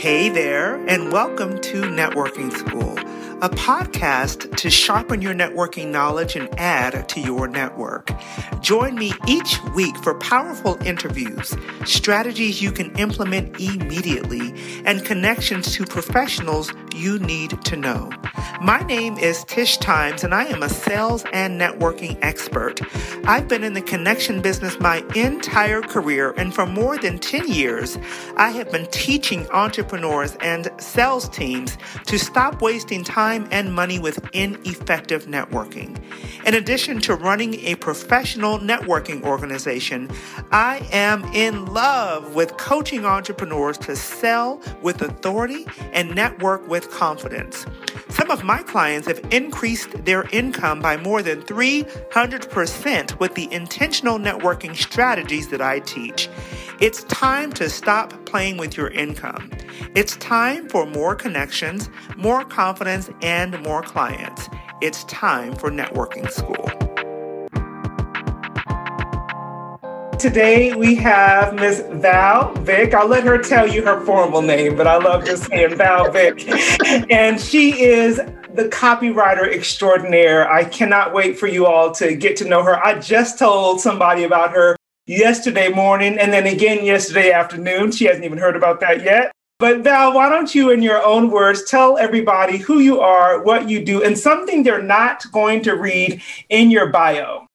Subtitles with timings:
[0.00, 2.98] Hey there, and welcome to Networking School,
[3.42, 8.12] a podcast to sharpen your networking knowledge and add to your network.
[8.60, 11.56] Join me each week for powerful interviews,
[11.86, 18.10] strategies you can implement immediately, and connections to professionals you need to know.
[18.60, 22.82] My name is Tish Times, and I am a sales and networking expert.
[23.24, 27.96] I've been in the connection business my entire career, and for more than 10 years,
[28.36, 34.18] I have been teaching entrepreneurs and sales teams to stop wasting time and money with
[34.32, 35.98] ineffective networking.
[36.46, 40.10] In addition to running a professional networking organization,
[40.50, 47.66] I am in love with coaching entrepreneurs to sell with authority and network with confidence.
[48.30, 54.20] Some of my clients have increased their income by more than 300% with the intentional
[54.20, 56.28] networking strategies that I teach.
[56.78, 59.50] It's time to stop playing with your income.
[59.96, 64.48] It's time for more connections, more confidence, and more clients.
[64.80, 66.89] It's time for networking school.
[70.20, 72.92] Today we have Miss Val Vick.
[72.92, 76.46] I'll let her tell you her formal name, but I love just saying Val Vick.
[77.10, 78.18] and she is
[78.52, 80.46] the copywriter extraordinaire.
[80.46, 82.84] I cannot wait for you all to get to know her.
[82.84, 84.76] I just told somebody about her
[85.06, 87.90] yesterday morning and then again yesterday afternoon.
[87.90, 89.32] She hasn't even heard about that yet.
[89.58, 93.70] But Val, why don't you, in your own words, tell everybody who you are, what
[93.70, 97.46] you do, and something they're not going to read in your bio?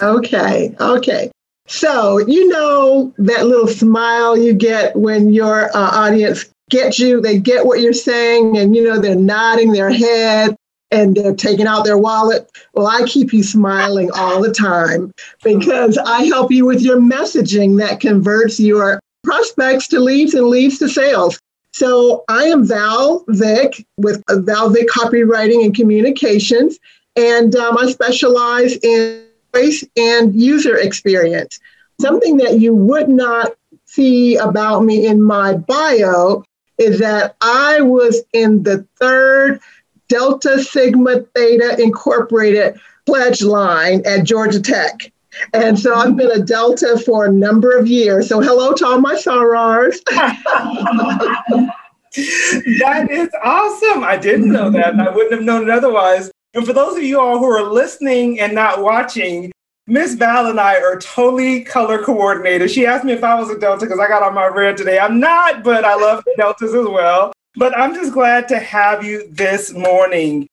[0.00, 1.30] Okay, okay.
[1.66, 7.38] So, you know that little smile you get when your uh, audience gets you, they
[7.38, 10.56] get what you're saying, and you know, they're nodding their head
[10.90, 12.50] and they're taking out their wallet.
[12.74, 17.78] Well, I keep you smiling all the time because I help you with your messaging
[17.78, 21.40] that converts your prospects to leads and leads to sales.
[21.72, 26.78] So I am Val Vick with Val Vick Copywriting and Communications,
[27.16, 31.58] and um, I specialize in voice and user experience.
[32.00, 33.52] Something that you would not
[33.86, 36.44] see about me in my bio
[36.78, 39.60] is that I was in the third
[40.08, 45.12] Delta Sigma Theta Incorporated pledge line at Georgia Tech.
[45.52, 48.28] And so I've been a Delta for a number of years.
[48.28, 50.02] So hello to all my sorors.
[52.80, 54.02] that is awesome.
[54.04, 54.98] I didn't know that.
[54.98, 56.30] I wouldn't have known it otherwise.
[56.56, 59.52] And for those of you all who are listening and not watching,
[59.86, 62.70] Miss Val and I are totally color coordinated.
[62.70, 64.98] She asked me if I was a Delta because I got on my red today.
[64.98, 67.34] I'm not, but I love Deltas as well.
[67.56, 70.48] But I'm just glad to have you this morning.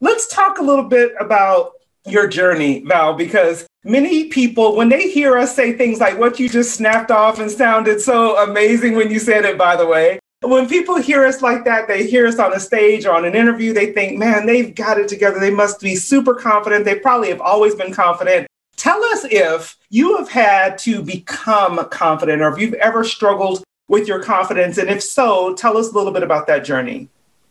[0.00, 1.72] Let's talk a little bit about
[2.06, 6.48] your journey, Val, because many people, when they hear us say things like what you
[6.48, 10.68] just snapped off and sounded so amazing when you said it, by the way, when
[10.68, 13.72] people hear us like that, they hear us on a stage or on an interview,
[13.72, 15.38] they think, man, they've got it together.
[15.38, 16.84] They must be super confident.
[16.84, 18.46] They probably have always been confident.
[18.76, 24.06] Tell us if you have had to become confident or if you've ever struggled with
[24.06, 24.78] your confidence?
[24.78, 27.08] And if so, tell us a little bit about that journey.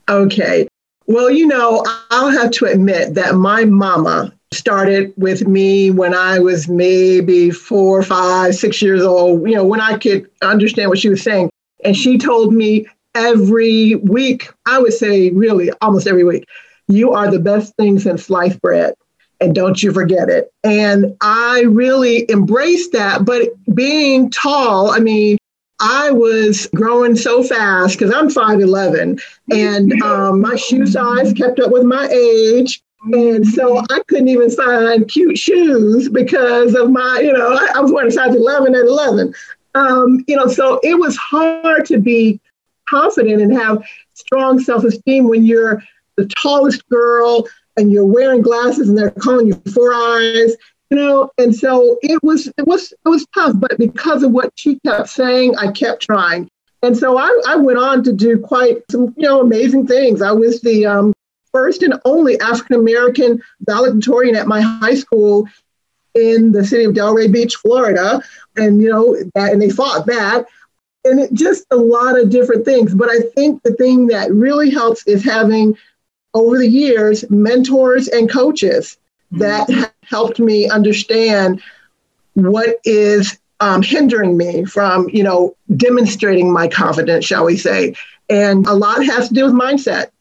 [0.08, 0.68] Okay.
[1.06, 6.40] Well, you know, I'll have to admit that my mama started with me when I
[6.40, 11.10] was maybe four, five, six years old, you know, when I could understand what she
[11.10, 11.50] was saying.
[11.84, 16.46] And she told me every week, I would say really almost every week,
[16.88, 18.94] you are the best thing since sliced bread.
[19.42, 20.52] And don't you forget it.
[20.64, 23.24] And I really embraced that.
[23.24, 25.38] But being tall, I mean,
[25.80, 31.72] I was growing so fast because I'm 5'11 and um, my shoe size kept up
[31.72, 32.82] with my age.
[33.14, 37.80] And so I couldn't even find cute shoes because of my, you know, I, I
[37.80, 39.34] was wearing size 11 at 11.
[39.80, 42.40] Um, you know, so it was hard to be
[42.88, 45.82] confident and have strong self esteem when you're
[46.18, 47.48] the tallest girl
[47.78, 50.56] and you're wearing glasses and they're calling you four eyes
[50.90, 51.32] you know?
[51.38, 55.10] And so it was it was it was tough but because of what she kept
[55.10, 56.50] saying i kept trying.
[56.82, 60.22] And so i, I went on to do quite some you know amazing things.
[60.22, 61.14] I was the um,
[61.52, 65.48] first and only african american valedictorian at my high school
[66.20, 68.22] in the city of delray beach florida
[68.58, 70.46] and you know that, and they fought that
[71.06, 74.70] and it just a lot of different things but i think the thing that really
[74.70, 75.76] helps is having
[76.34, 78.98] over the years mentors and coaches
[79.32, 79.70] that
[80.04, 81.62] helped me understand
[82.34, 87.96] what is um, hindering me from, you know, demonstrating my confidence, shall we say.
[88.30, 90.12] And a lot has to do with mindset.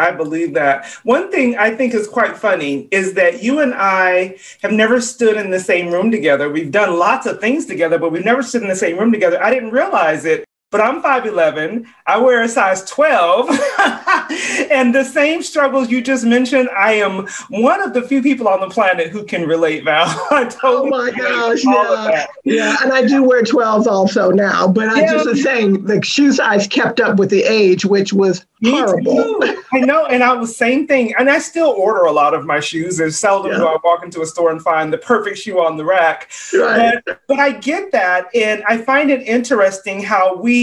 [0.00, 0.86] I believe that.
[1.04, 5.36] One thing I think is quite funny is that you and I have never stood
[5.36, 6.48] in the same room together.
[6.48, 9.42] We've done lots of things together, but we've never stood in the same room together.
[9.42, 11.86] I didn't realize it but I'm 5'11.
[12.06, 13.48] I wear a size 12.
[14.70, 18.60] and the same struggles you just mentioned, I am one of the few people on
[18.60, 20.06] the planet who can relate, Val.
[20.30, 22.26] totally oh my gosh, yeah.
[22.44, 26.32] Yeah, and I do wear 12s also now, but I just was saying the shoe
[26.32, 29.38] size kept up with the age, which was horrible.
[29.72, 31.14] I know, and I was the same thing.
[31.18, 32.96] And I still order a lot of my shoes.
[32.96, 33.58] There's seldom yeah.
[33.58, 36.30] do I walk into a store and find the perfect shoe on the rack.
[36.54, 36.98] Right.
[37.06, 38.26] But, but I get that.
[38.34, 40.59] And I find it interesting how we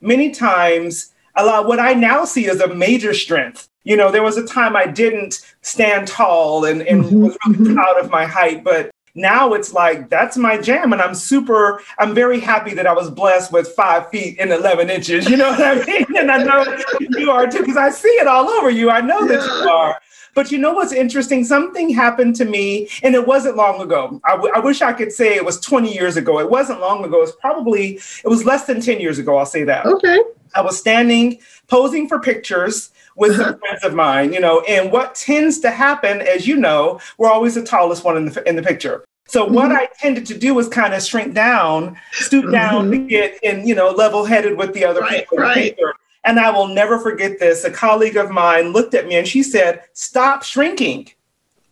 [0.00, 3.68] many times allow what I now see as a major strength.
[3.84, 7.20] You know, there was a time I didn't stand tall and, and mm-hmm.
[7.20, 7.74] was really mm-hmm.
[7.74, 12.14] proud of my height, but now it's like that's my jam and i'm super i'm
[12.14, 15.62] very happy that i was blessed with five feet and 11 inches you know what
[15.62, 16.64] i mean and i know
[16.98, 19.98] you are too because i see it all over you i know that you are
[20.34, 21.44] but you know what's interesting?
[21.44, 24.20] Something happened to me, and it wasn't long ago.
[24.24, 26.38] I, w- I wish I could say it was 20 years ago.
[26.40, 27.22] It wasn't long ago.
[27.22, 29.36] It's probably, it was less than 10 years ago.
[29.36, 29.86] I'll say that.
[29.86, 30.20] Okay.
[30.54, 31.38] I was standing,
[31.68, 36.20] posing for pictures with some friends of mine, you know, and what tends to happen,
[36.20, 39.04] as you know, we're always the tallest one in the, in the picture.
[39.26, 39.78] So what mm-hmm.
[39.78, 43.02] I tended to do was kind of shrink down, stoop down mm-hmm.
[43.02, 45.38] to get in, you know, level headed with the other right, people.
[45.38, 45.76] Right.
[46.24, 47.64] And I will never forget this.
[47.64, 51.10] A colleague of mine looked at me and she said, Stop shrinking.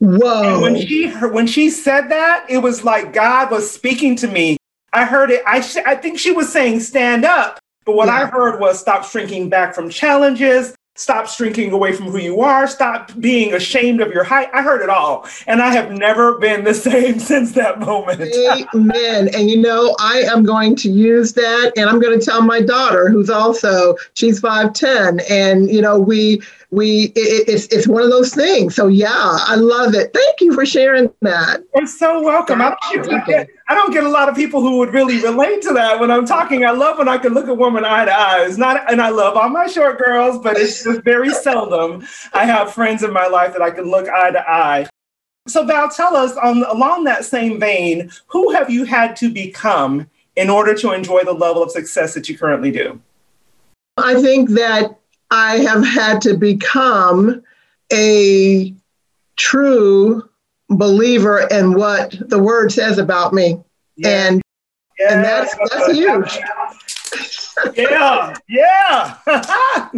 [0.02, 0.42] Whoa.
[0.42, 4.56] And when she when she said that, it was like God was speaking to me.
[4.92, 5.42] I heard it.
[5.46, 8.22] I sh- I think she was saying stand up, but what yeah.
[8.22, 12.66] I heard was stop shrinking back from challenges, Stop shrinking away from who you are.
[12.66, 14.50] Stop being ashamed of your height.
[14.52, 15.26] I heard it all.
[15.46, 18.20] And I have never been the same since that moment.
[18.74, 19.28] Amen.
[19.34, 22.60] And you know, I am going to use that and I'm going to tell my
[22.60, 25.22] daughter, who's also, she's 5'10.
[25.30, 26.42] And, you know, we,
[26.72, 28.74] we it, it's it's one of those things.
[28.74, 30.12] So yeah, I love it.
[30.12, 31.62] Thank you for sharing that.
[31.74, 32.62] You're so welcome.
[32.62, 36.00] I don't, I don't get a lot of people who would really relate to that
[36.00, 36.64] when I'm talking.
[36.64, 38.44] I love when I can look a woman eye to eye.
[38.44, 42.44] It's not, and I love all my short girls, but it's just very seldom I
[42.44, 44.86] have friends in my life that I can look eye to eye.
[45.48, 50.08] So Val, tell us on along that same vein, who have you had to become
[50.36, 53.00] in order to enjoy the level of success that you currently do?
[53.96, 54.98] I think that
[55.30, 57.42] I have had to become
[57.92, 58.74] a
[59.36, 60.28] true
[60.76, 63.60] believer in what the word says about me.
[63.96, 64.28] Yeah.
[64.28, 64.42] And
[64.98, 65.14] yeah.
[65.14, 66.38] and that's that's huge.
[67.76, 69.18] yeah, yeah.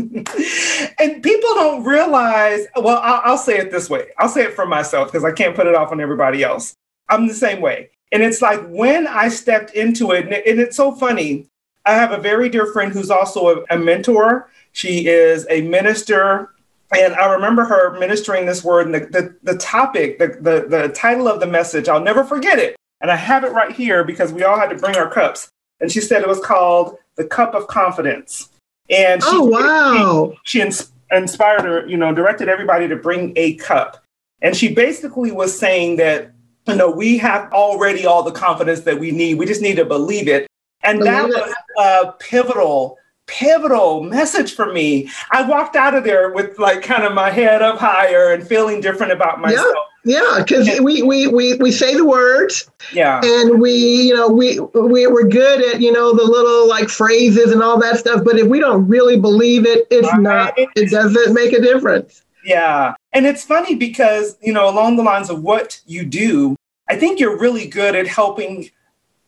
[0.98, 4.06] and people don't realize, well, I'll, I'll, say it this way.
[4.18, 6.74] I'll say it for myself because I can't put it off on everybody else.
[7.08, 7.90] I'm the same way.
[8.12, 11.46] And it's like when I stepped into it, and, it, and it's so funny.
[11.86, 16.50] I have a very dear friend who's also a, a mentor she is a minister.
[16.96, 20.88] And I remember her ministering this word, and the, the, the topic, the, the, the
[20.94, 22.76] title of the message, I'll never forget it.
[23.00, 25.48] And I have it right here because we all had to bring our cups.
[25.80, 28.48] And she said it was called The Cup of Confidence.
[28.88, 30.32] And she, oh, wow.
[30.44, 34.02] She, she inspired her, you know, directed everybody to bring a cup.
[34.42, 36.32] And she basically was saying that,
[36.66, 39.34] you know, we have already all the confidence that we need.
[39.34, 40.46] We just need to believe it.
[40.82, 41.34] And believe that it.
[41.34, 45.10] was a pivotal pivotal message for me.
[45.30, 48.80] I walked out of there with like kind of my head up higher and feeling
[48.80, 49.74] different about myself.
[50.06, 52.70] Yeah, because yeah, we, we we we say the words.
[52.92, 53.22] Yeah.
[53.24, 57.52] And we, you know, we we we're good at, you know, the little like phrases
[57.52, 58.22] and all that stuff.
[58.22, 60.20] But if we don't really believe it, it's right.
[60.20, 62.22] not, it doesn't make a difference.
[62.44, 62.94] Yeah.
[63.14, 66.56] And it's funny because, you know, along the lines of what you do,
[66.88, 68.68] I think you're really good at helping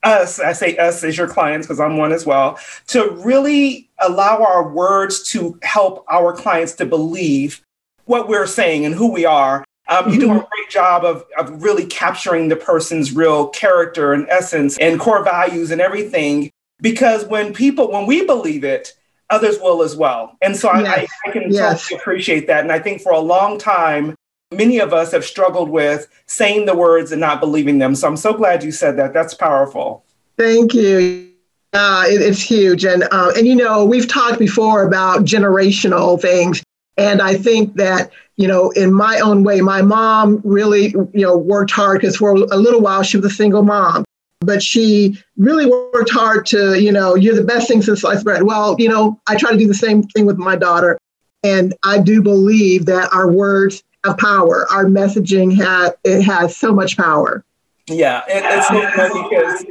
[0.07, 2.59] us, I say us as your clients because I'm one as well,
[2.89, 7.63] to really allow our words to help our clients to believe
[8.05, 9.65] what we're saying and who we are.
[9.89, 10.11] Um, mm-hmm.
[10.15, 10.39] You do a mm-hmm.
[10.39, 15.71] great job of, of really capturing the person's real character and essence and core values
[15.71, 16.51] and everything.
[16.81, 18.93] Because when people, when we believe it,
[19.31, 20.37] others will as well.
[20.43, 21.09] And so yes.
[21.25, 21.83] I, I, can yes.
[21.83, 22.63] totally appreciate that.
[22.63, 24.15] And I think for a long time,
[24.53, 27.95] many of us have struggled with saying the words and not believing them.
[27.95, 29.13] So I'm so glad you said that.
[29.13, 30.05] That's powerful.
[30.39, 31.33] Thank you.
[31.73, 36.63] Uh, it, it's huge, and uh, and you know we've talked before about generational things,
[36.97, 41.37] and I think that you know in my own way, my mom really you know
[41.37, 44.05] worked hard because for a little while she was a single mom,
[44.41, 48.45] but she really worked hard to you know you're the best thing since sliced bread.
[48.45, 50.97] Well, you know I try to do the same thing with my daughter,
[51.43, 53.83] and I do believe that our words
[54.15, 54.67] power.
[54.71, 57.45] Our messaging has it has so much power.
[57.89, 59.65] Yeah, it, it's so funny because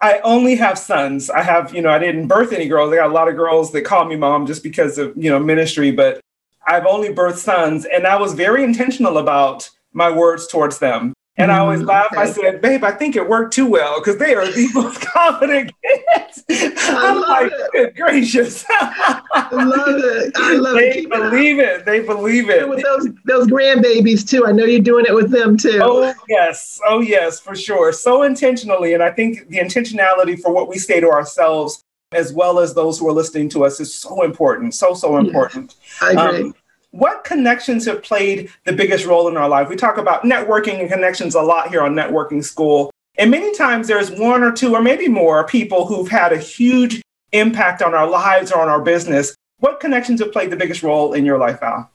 [0.00, 1.28] I only have sons.
[1.28, 2.92] I have, you know, I didn't birth any girls.
[2.92, 5.38] I got a lot of girls that call me mom just because of, you know,
[5.38, 6.20] ministry, but
[6.66, 7.84] I've only birthed sons.
[7.84, 11.12] And I was very intentional about my words towards them.
[11.40, 12.06] And I always mm, laugh.
[12.12, 12.20] Okay.
[12.20, 15.72] I said, babe, I think it worked too well because they are the most confident
[15.82, 16.44] kids.
[16.78, 17.96] I'm like, it.
[17.96, 18.64] gracious.
[18.68, 20.32] I love it.
[20.36, 20.94] I love they it.
[20.94, 21.84] They believe it.
[21.84, 22.68] They believe it.
[22.68, 24.46] With those those grandbabies too.
[24.46, 25.80] I know you're doing it with them too.
[25.82, 26.80] Oh yes.
[26.86, 27.92] Oh yes, for sure.
[27.92, 28.94] So intentionally.
[28.94, 32.98] And I think the intentionality for what we say to ourselves as well as those
[32.98, 34.74] who are listening to us is so important.
[34.74, 35.76] So, so important.
[36.00, 36.42] I agree.
[36.42, 36.54] Um,
[36.92, 39.68] what connections have played the biggest role in our life?
[39.68, 42.90] We talk about networking and connections a lot here on Networking School.
[43.16, 47.02] And many times there's one or two or maybe more people who've had a huge
[47.32, 49.34] impact on our lives or on our business.
[49.58, 51.90] What connections have played the biggest role in your life, Al?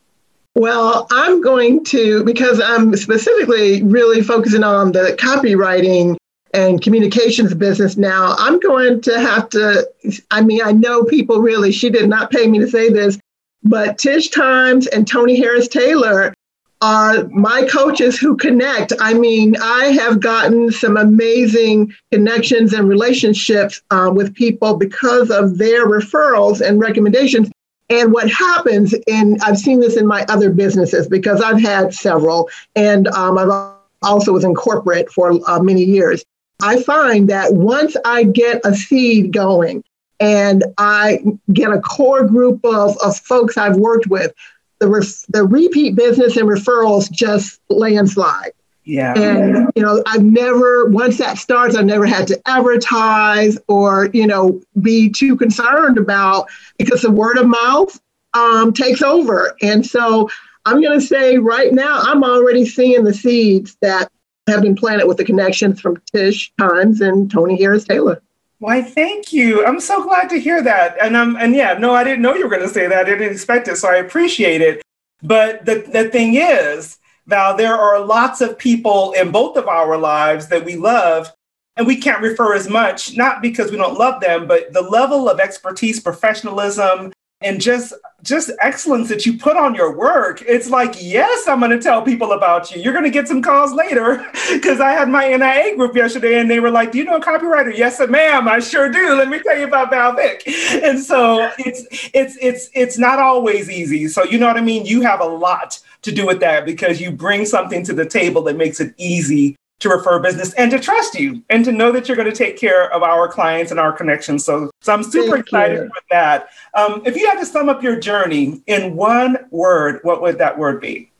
[0.54, 6.16] Well, I'm going to, because I'm specifically really focusing on the copywriting
[6.54, 9.86] and communications business now, I'm going to have to.
[10.30, 13.18] I mean, I know people really, she did not pay me to say this,
[13.68, 16.34] but Tish Times and Tony Harris Taylor
[16.82, 18.92] are my coaches who connect.
[19.00, 25.58] I mean, I have gotten some amazing connections and relationships uh, with people because of
[25.58, 27.50] their referrals and recommendations.
[27.88, 32.50] And what happens in, I've seen this in my other businesses because I've had several,
[32.74, 36.24] and um, I've also was in corporate for uh, many years.
[36.62, 39.84] I find that once I get a seed going
[40.20, 44.32] and I get a core group of, of folks I've worked with,
[44.78, 48.52] the, ref, the repeat business and referrals just landslide.
[48.84, 49.18] Yeah.
[49.18, 54.28] And, you know, I've never, once that starts, I've never had to advertise or, you
[54.28, 56.46] know, be too concerned about
[56.78, 58.00] because the word of mouth
[58.34, 59.56] um, takes over.
[59.60, 60.30] And so
[60.66, 64.10] I'm going to say right now, I'm already seeing the seeds that
[64.46, 68.22] have been planted with the connections from Tish Times and Tony Harris Taylor.
[68.58, 69.66] Why, thank you.
[69.66, 70.96] I'm so glad to hear that.
[71.00, 73.06] And um, and yeah, no, I didn't know you were going to say that.
[73.06, 74.82] I didn't expect it, so I appreciate it.
[75.22, 79.98] But the the thing is, Val, there are lots of people in both of our
[79.98, 81.30] lives that we love,
[81.76, 85.28] and we can't refer as much, not because we don't love them, but the level
[85.28, 90.94] of expertise, professionalism, and just just excellence that you put on your work it's like
[91.00, 92.80] yes i'm going to tell people about you.
[92.80, 96.50] You're going to get some calls later because i had my nia group yesterday and
[96.50, 97.76] they were like do you know a copywriter?
[97.76, 99.14] Yes ma'am i sure do.
[99.14, 100.42] Let me tell you about val vick.
[100.46, 104.08] And so it's it's it's it's not always easy.
[104.08, 104.86] So you know what i mean?
[104.86, 108.42] You have a lot to do with that because you bring something to the table
[108.42, 112.08] that makes it easy to refer business and to trust you and to know that
[112.08, 114.44] you're going to take care of our clients and our connections.
[114.44, 115.82] So, so I'm super Thank excited you.
[115.82, 116.48] with that.
[116.74, 120.58] Um, if you had to sum up your journey in one word, what would that
[120.58, 121.10] word be?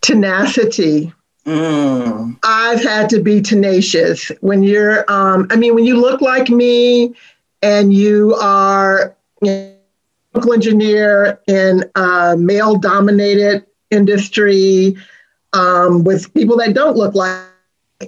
[0.00, 1.12] Tenacity.
[1.44, 2.36] Mm.
[2.42, 4.32] I've had to be tenacious.
[4.40, 7.14] When you're, um, I mean, when you look like me
[7.62, 9.76] and you are a
[10.32, 14.96] chemical engineer in a male dominated industry
[15.52, 17.42] um, with people that don't look like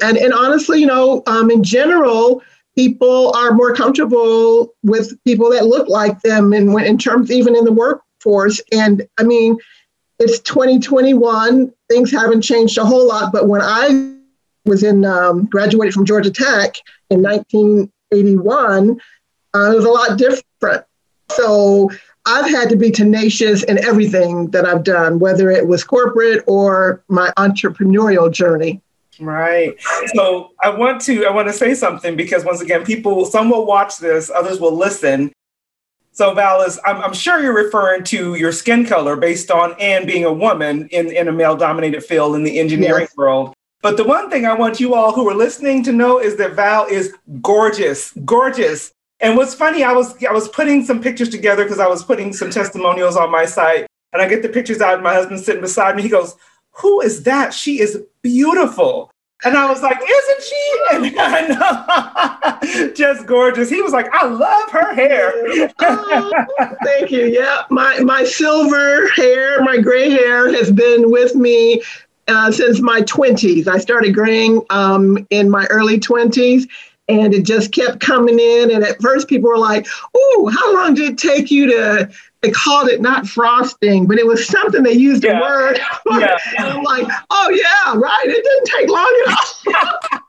[0.03, 2.43] and and honestly, you know, um, in general,
[2.77, 7.65] people are more comfortable with people that look like them, and in terms even in
[7.65, 8.61] the workforce.
[8.73, 9.59] And I mean,
[10.19, 11.73] it's 2021.
[11.89, 13.33] Things haven't changed a whole lot.
[13.33, 14.15] But when I
[14.65, 16.77] was in um, graduated from Georgia Tech
[17.11, 19.01] in 1981,
[19.55, 20.85] uh, it was a lot different.
[21.31, 21.91] So
[22.27, 27.03] I've had to be tenacious in everything that I've done, whether it was corporate or
[27.09, 28.83] my entrepreneurial journey.
[29.21, 29.75] Right.
[30.15, 33.67] So I want to I want to say something because once again, people some will
[33.67, 35.33] watch this, others will listen.
[36.13, 40.07] So Val is I'm, I'm sure you're referring to your skin color based on and
[40.07, 43.17] being a woman in, in a male dominated field in the engineering yes.
[43.17, 43.55] world.
[43.83, 46.55] But the one thing I want you all who are listening to know is that
[46.55, 48.93] Val is gorgeous, gorgeous.
[49.21, 52.33] And what's funny, I was I was putting some pictures together because I was putting
[52.33, 55.61] some testimonials on my site, and I get the pictures out, and my husband's sitting
[55.61, 56.03] beside me.
[56.03, 56.35] He goes,
[56.81, 57.53] who is that?
[57.53, 59.11] She is beautiful.
[59.45, 60.75] And I was like, isn't she?
[60.93, 61.05] And
[62.97, 63.71] just gorgeous.
[63.71, 65.33] He was like, I love her hair.
[65.79, 66.47] oh,
[66.83, 67.27] thank you.
[67.27, 71.81] Yeah, my my silver hair, my gray hair has been with me
[72.27, 73.69] uh, since my 20s.
[73.69, 76.67] I started graying um, in my early 20s,
[77.09, 78.73] and it just kept coming in.
[78.73, 82.11] And at first, people were like, "Oh, how long did it take you to
[82.43, 85.39] they called it not frosting, but it was something they used yeah.
[85.39, 85.79] a word.
[86.11, 86.39] Yeah.
[86.59, 88.25] and I'm like, oh yeah, right.
[88.27, 89.63] It didn't take long enough.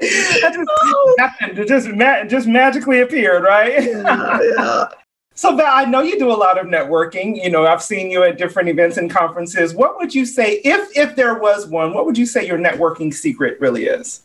[0.00, 1.14] that just oh.
[1.18, 1.58] happened.
[1.58, 3.82] It just ma- just magically appeared, right?
[3.84, 4.88] yeah, yeah.
[5.34, 7.42] So, Val, I know you do a lot of networking.
[7.42, 9.72] You know, I've seen you at different events and conferences.
[9.72, 13.14] What would you say, if if there was one, what would you say your networking
[13.14, 14.20] secret really is?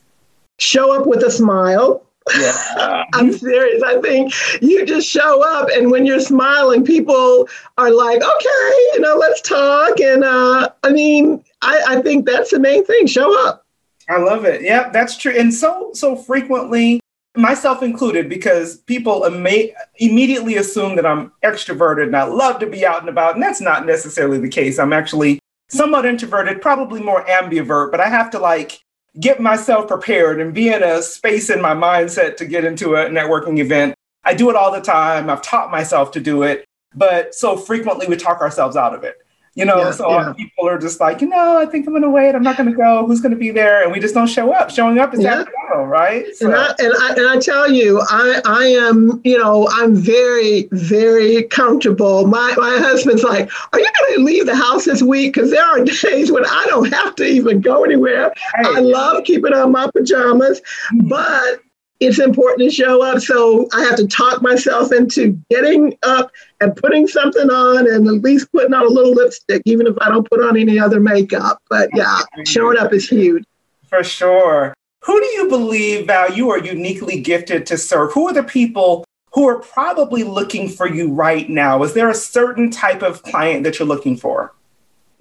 [0.58, 2.04] Show up with a smile.
[2.34, 3.04] Yeah.
[3.14, 3.82] I'm serious.
[3.82, 9.00] I think you just show up, and when you're smiling, people are like, okay, you
[9.00, 10.00] know, let's talk.
[10.00, 13.64] And uh, I mean, I, I think that's the main thing show up.
[14.08, 14.62] I love it.
[14.62, 15.34] Yeah, that's true.
[15.36, 17.00] And so so frequently,
[17.36, 22.86] myself included, because people ima- immediately assume that I'm extroverted and I love to be
[22.86, 24.78] out and about, and that's not necessarily the case.
[24.78, 28.80] I'm actually somewhat introverted, probably more ambivert, but I have to like
[29.20, 33.06] get myself prepared and be in a space in my mindset to get into a
[33.06, 33.94] networking event.
[34.24, 35.30] I do it all the time.
[35.30, 39.16] I've taught myself to do it, but so frequently we talk ourselves out of it.
[39.56, 40.34] You know, yeah, so yeah.
[40.34, 42.34] people are just like, you know, I think I'm going to wait.
[42.34, 43.06] I'm not going to go.
[43.06, 43.82] Who's going to be there?
[43.82, 44.68] And we just don't show up.
[44.68, 45.36] Showing up is yeah.
[45.36, 46.26] that go, right?
[46.36, 46.46] So.
[46.46, 50.68] And, I, and, I, and I tell you, I, I am, you know, I'm very,
[50.72, 52.26] very comfortable.
[52.26, 55.32] My, my husband's like, are you going to leave the house this week?
[55.32, 58.34] Because there are days when I don't have to even go anywhere.
[58.58, 58.76] Right.
[58.76, 60.60] I love keeping on my pajamas,
[60.92, 61.08] mm-hmm.
[61.08, 61.62] but
[62.00, 63.20] it's important to show up.
[63.20, 68.22] So I have to talk myself into getting up and putting something on and at
[68.22, 71.62] least putting on a little lipstick, even if I don't put on any other makeup.
[71.70, 73.44] But yeah, showing up is huge.
[73.88, 74.74] For sure.
[75.04, 78.12] Who do you believe, Val, you are uniquely gifted to serve?
[78.12, 81.82] Who are the people who are probably looking for you right now?
[81.82, 84.52] Is there a certain type of client that you're looking for?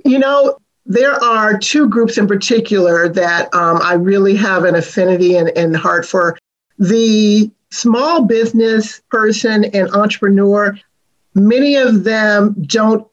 [0.03, 5.35] You know, there are two groups in particular that um, I really have an affinity
[5.37, 6.37] and, and heart for.
[6.77, 10.77] The small business person and entrepreneur,
[11.33, 13.07] many of them don't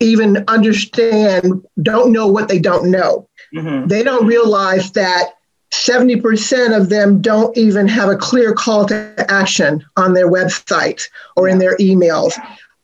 [0.00, 3.28] even understand, don't know what they don't know.
[3.54, 3.88] Mm-hmm.
[3.88, 5.34] They don't realize that
[5.70, 11.02] 70% of them don't even have a clear call to action on their website
[11.36, 12.34] or in their emails.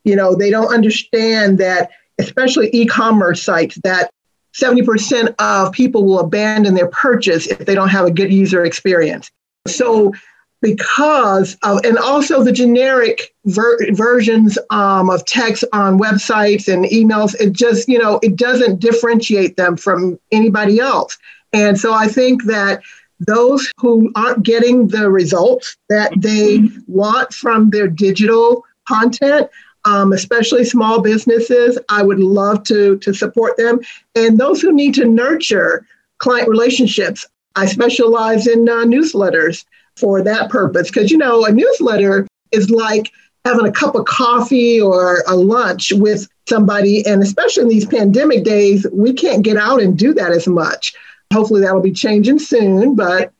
[0.05, 4.11] You know, they don't understand that, especially e commerce sites, that
[4.55, 9.31] 70% of people will abandon their purchase if they don't have a good user experience.
[9.67, 10.13] So,
[10.61, 17.39] because of, and also the generic ver- versions um, of text on websites and emails,
[17.39, 21.19] it just, you know, it doesn't differentiate them from anybody else.
[21.53, 22.83] And so I think that
[23.21, 29.49] those who aren't getting the results that they want from their digital content,
[29.85, 33.81] um, especially small businesses, I would love to, to support them.
[34.15, 35.87] And those who need to nurture
[36.19, 39.65] client relationships, I specialize in uh, newsletters
[39.97, 40.91] for that purpose.
[40.91, 43.11] Because, you know, a newsletter is like
[43.45, 47.07] having a cup of coffee or a lunch with somebody.
[47.07, 50.95] And especially in these pandemic days, we can't get out and do that as much.
[51.33, 52.95] Hopefully that'll be changing soon.
[52.95, 53.33] But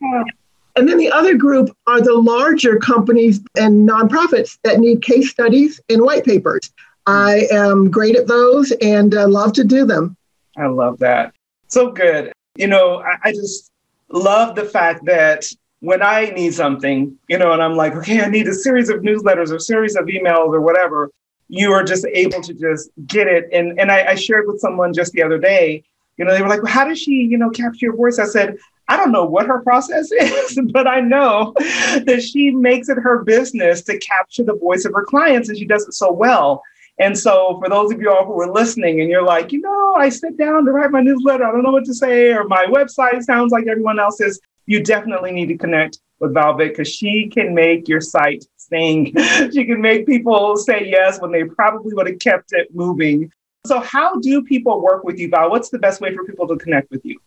[0.75, 5.79] and then the other group are the larger companies and nonprofits that need case studies
[5.89, 6.71] and white papers.
[7.07, 10.17] I am great at those and uh, love to do them.
[10.57, 11.33] I love that.
[11.67, 12.33] So good.
[12.55, 13.71] You know, I, I just
[14.09, 15.45] love the fact that
[15.79, 19.01] when I need something, you know, and I'm like, okay, I need a series of
[19.01, 21.11] newsletters or series of emails or whatever,
[21.47, 23.45] you are just able to just get it.
[23.51, 25.83] And and I, I shared with someone just the other day,
[26.17, 28.19] you know, they were like, well, how does she, you know, capture your voice?
[28.19, 32.89] I said, I don't know what her process is, but I know that she makes
[32.89, 36.11] it her business to capture the voice of her clients and she does it so
[36.11, 36.63] well.
[36.97, 39.95] And so, for those of you all who are listening and you're like, you know,
[39.95, 42.65] I sit down to write my newsletter, I don't know what to say, or my
[42.65, 47.27] website sounds like everyone else's, you definitely need to connect with Val Vick because she
[47.27, 49.13] can make your site sing.
[49.53, 53.29] she can make people say yes when they probably would have kept it moving.
[53.65, 55.49] So, how do people work with you, Val?
[55.49, 57.19] What's the best way for people to connect with you?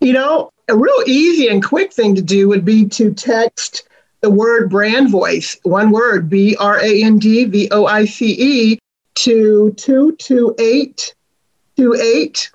[0.00, 3.88] You know, a real easy and quick thing to do would be to text
[4.20, 8.36] the word brand voice, one word, B R A N D V O I C
[8.38, 8.78] E,
[9.14, 12.50] to 22828.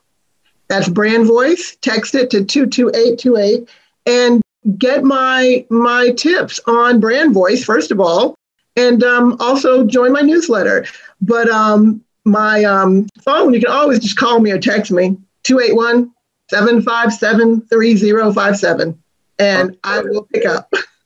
[0.68, 1.78] That's brand voice.
[1.82, 3.70] Text it to 22828
[4.06, 4.42] and
[4.78, 8.36] get my my tips on brand voice first of all
[8.76, 10.86] and um, also join my newsletter
[11.22, 16.12] but um, my um, phone you can always just call me or text me 281
[16.50, 19.02] 757 3057
[19.40, 20.72] and i will pick up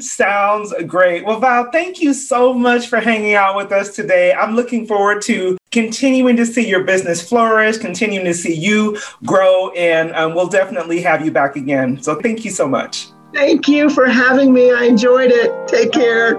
[0.00, 1.24] Sounds great.
[1.24, 4.32] Well, Val, thank you so much for hanging out with us today.
[4.32, 9.70] I'm looking forward to continuing to see your business flourish, continuing to see you grow,
[9.70, 12.02] and um, we'll definitely have you back again.
[12.02, 13.08] So thank you so much.
[13.34, 14.72] Thank you for having me.
[14.72, 15.68] I enjoyed it.
[15.68, 16.34] Take care.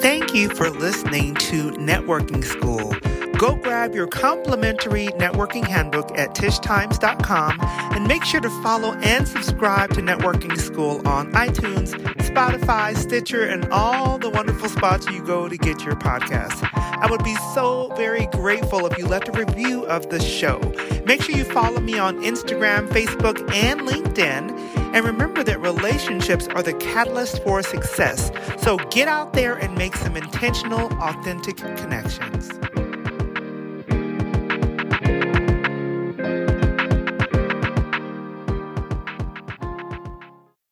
[0.00, 2.94] Thank you for listening to Networking School.
[3.38, 9.92] Go grab your complimentary networking handbook at tishtimes.com and make sure to follow and subscribe
[9.94, 15.56] to Networking School on iTunes, Spotify, Stitcher, and all the wonderful spots you go to
[15.56, 16.68] get your podcast.
[16.74, 20.60] I would be so very grateful if you left a review of the show.
[21.04, 24.56] Make sure you follow me on Instagram, Facebook, and LinkedIn.
[24.94, 28.30] And remember that relationships are the catalyst for success.
[28.62, 32.48] So get out there and make some intentional, authentic connections.